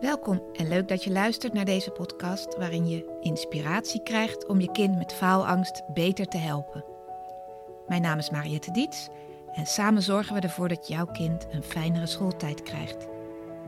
[0.00, 4.70] Welkom en leuk dat je luistert naar deze podcast waarin je inspiratie krijgt om je
[4.72, 6.84] kind met faalangst beter te helpen.
[7.86, 9.08] Mijn naam is Mariette Diets
[9.54, 13.06] en samen zorgen we ervoor dat jouw kind een fijnere schooltijd krijgt.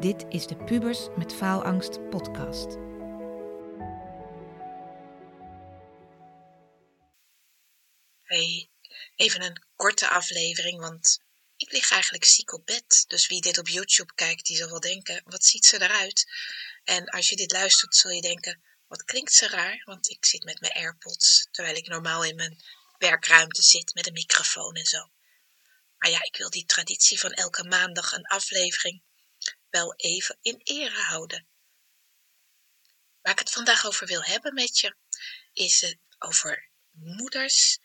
[0.01, 2.77] Dit is de Pubers met Faalangst podcast.
[8.23, 8.69] Hey,
[9.17, 11.21] even een korte aflevering, want
[11.61, 13.05] ik lig eigenlijk ziek op bed.
[13.07, 16.27] Dus wie dit op YouTube kijkt, die zal wel denken, wat ziet ze eruit?
[16.85, 19.83] En als je dit luistert, zul je denken, wat klinkt ze raar?
[19.85, 22.63] Want ik zit met mijn AirPods, terwijl ik normaal in mijn
[22.99, 25.11] werkruimte zit met een microfoon en zo.
[25.99, 29.03] Maar ja, ik wil die traditie van elke maandag een aflevering
[29.71, 31.47] wel even in ere houden.
[33.21, 34.97] Waar ik het vandaag over wil hebben met je,
[35.53, 37.79] is het over moeders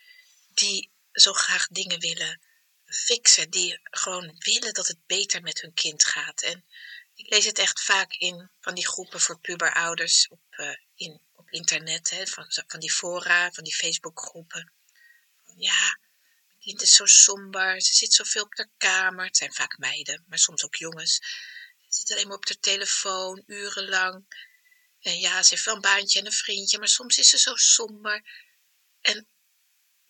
[0.54, 2.42] die zo graag dingen willen
[2.96, 6.42] fixen, die gewoon willen dat het beter met hun kind gaat.
[6.42, 6.66] En
[7.16, 11.50] ik lees het echt vaak in van die groepen voor puberouders op, uh, in, op
[11.50, 14.72] internet, hè, van, van die fora, van die Facebookgroepen.
[15.56, 15.98] Ja,
[16.48, 19.26] mijn kind is zo somber, ze zit zoveel op haar kamer.
[19.26, 21.16] Het zijn vaak meiden, maar soms ook jongens.
[21.88, 24.26] Ze zit alleen maar op haar telefoon, urenlang.
[25.00, 27.56] En ja, ze heeft wel een baantje en een vriendje, maar soms is ze zo
[27.56, 28.24] somber.
[29.02, 29.28] En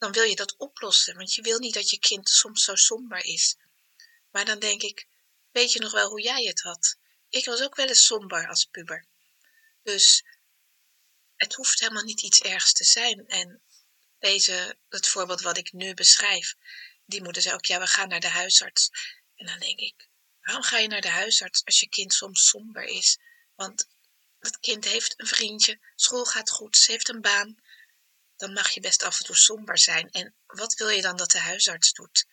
[0.06, 3.23] dan wil je dat oplossen, want je wil niet dat je kind soms zo somber
[3.23, 3.56] is.
[4.31, 5.08] Maar dan denk ik,
[5.52, 6.98] weet je nog wel hoe jij het had?
[7.30, 9.06] Ik was ook wel eens somber als puber.
[9.83, 10.23] Dus
[11.36, 13.28] het hoeft helemaal niet iets ergs te zijn.
[13.28, 13.61] En
[14.20, 16.56] deze, het voorbeeld wat ik nu beschrijf,
[17.06, 18.89] die moeder zei ook, ja, we gaan naar de huisarts.
[19.36, 20.08] En dan denk ik,
[20.42, 23.17] waarom ga je naar de huisarts als je kind soms somber is?
[23.56, 23.88] Want
[24.39, 27.64] het kind heeft een vriendje, school gaat goed, ze heeft een baan
[28.38, 30.09] dan mag je best af en toe somber zijn.
[30.09, 32.25] En wat wil je dan dat de huisarts doet?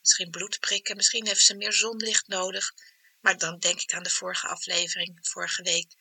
[0.00, 2.72] Misschien bloed prikken, misschien heeft ze meer zonlicht nodig.
[3.20, 5.94] Maar dan denk ik aan de vorige aflevering, vorige week.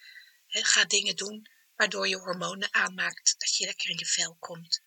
[0.48, 4.82] ga dingen doen waardoor je hormonen aanmaakt, dat je lekker in je vel komt.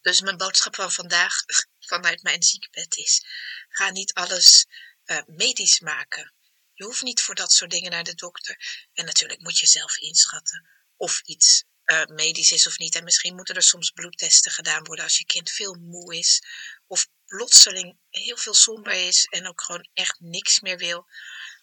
[0.00, 1.34] Dus mijn boodschap van vandaag
[1.92, 3.24] vanuit mijn ziekbed is:
[3.68, 4.66] ga niet alles
[5.04, 6.32] uh, medisch maken.
[6.72, 8.86] Je hoeft niet voor dat soort dingen naar de dokter.
[8.92, 12.94] En natuurlijk moet je zelf inschatten of iets uh, medisch is of niet.
[12.94, 16.42] En misschien moeten er soms bloedtesten gedaan worden als je kind veel moe is.
[16.86, 21.06] Of plotseling heel veel somber is en ook gewoon echt niks meer wil.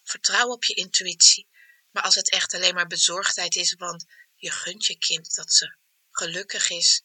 [0.02, 1.48] Vertrouw op je intuïtie.
[1.90, 4.04] Maar als het echt alleen maar bezorgdheid is, want
[4.36, 5.76] je gunt je kind dat ze
[6.10, 7.02] gelukkig is,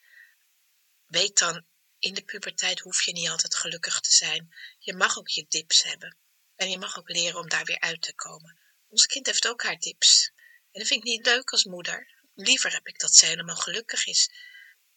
[1.06, 1.66] weet dan,
[2.00, 4.56] in de puberteit hoef je niet altijd gelukkig te zijn.
[4.80, 6.18] Je mag ook je dips hebben.
[6.56, 8.60] En je mag ook leren om daar weer uit te komen.
[8.88, 10.32] Ons kind heeft ook haar dips.
[10.72, 12.15] En dat vind ik niet leuk als moeder.
[12.36, 14.30] Liever heb ik dat ze helemaal gelukkig is.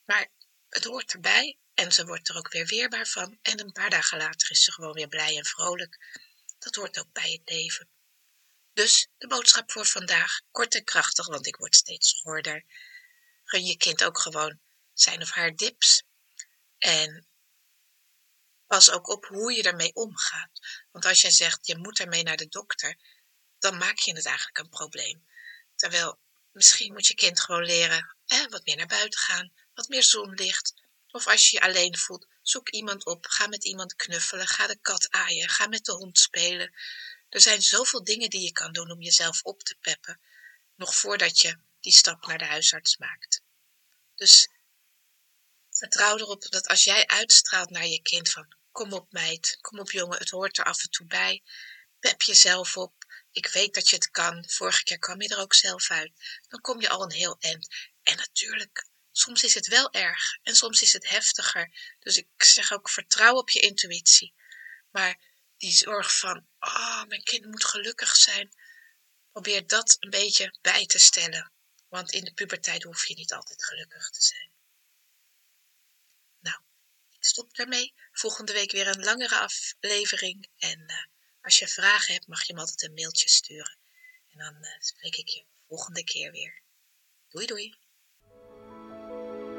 [0.04, 0.28] Maar
[0.69, 3.38] het hoort erbij en ze wordt er ook weer weerbaar van.
[3.43, 6.21] En een paar dagen later is ze gewoon weer blij en vrolijk.
[6.59, 7.88] Dat hoort ook bij het leven.
[8.72, 12.65] Dus de boodschap voor vandaag, kort en krachtig, want ik word steeds schorder.
[13.44, 14.60] Gun je kind ook gewoon
[14.93, 16.03] zijn of haar dips.
[16.78, 17.26] En
[18.66, 20.60] pas ook op hoe je ermee omgaat.
[20.91, 22.99] Want als jij zegt, je moet ermee naar de dokter,
[23.59, 25.26] dan maak je het eigenlijk een probleem.
[25.75, 26.19] Terwijl
[26.58, 28.16] Misschien moet je kind gewoon leren
[28.48, 30.74] wat meer naar buiten gaan, wat meer zonlicht.
[31.10, 34.78] Of als je je alleen voelt, zoek iemand op, ga met iemand knuffelen, ga de
[34.80, 36.74] kat aaien, ga met de hond spelen.
[37.28, 40.20] Er zijn zoveel dingen die je kan doen om jezelf op te peppen,
[40.74, 43.42] nog voordat je die stap naar de huisarts maakt.
[44.14, 44.48] Dus
[45.70, 49.90] vertrouw erop dat als jij uitstraalt naar je kind van kom op meid, kom op
[49.90, 51.42] jongen, het hoort er af en toe bij,
[51.98, 54.44] pep jezelf op, ik weet dat je het kan.
[54.49, 56.12] Vorige keer kwam je er ook zelf uit.
[56.49, 57.69] Dan kom je al een heel eind.
[58.03, 61.94] En natuurlijk, soms is het wel erg en soms is het heftiger.
[61.99, 64.34] Dus ik zeg ook vertrouw op je intuïtie.
[64.91, 65.21] Maar
[65.56, 68.55] die zorg van, oh, mijn kind moet gelukkig zijn.
[69.33, 71.53] Probeer dat een beetje bij te stellen.
[71.88, 74.50] Want in de puberteit hoef je niet altijd gelukkig te zijn.
[76.41, 76.61] Nou,
[77.11, 77.94] ik stop daarmee.
[78.12, 80.49] Volgende week weer een langere aflevering.
[80.56, 81.07] En uh,
[81.48, 83.78] als je vragen hebt, mag je me altijd een mailtje sturen.
[84.31, 86.62] En dan uh, spreek ik je volgende keer weer.
[87.28, 87.75] Doei doei.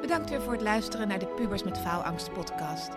[0.02, 2.90] Bedankt weer voor het luisteren naar de Pubers met Faalangst podcast.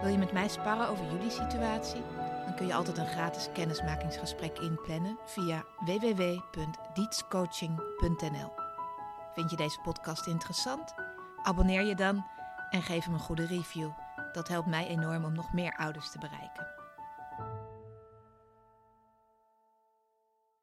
[0.00, 2.00] Wil je met mij sparren over jullie situatie?
[2.44, 8.52] Dan kun je altijd een gratis kennismakingsgesprek inplannen via www.dietscoaching.nl.
[9.34, 10.94] Vind je deze podcast interessant?
[11.42, 12.26] Abonneer je dan
[12.70, 13.90] en geef hem een goede review.
[14.32, 16.65] Dat helpt mij enorm om nog meer ouders te bereiken.